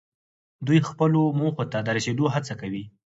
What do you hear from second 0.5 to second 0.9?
دوی